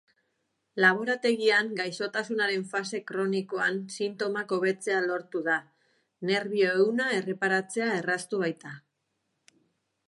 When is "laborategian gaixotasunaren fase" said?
0.83-3.01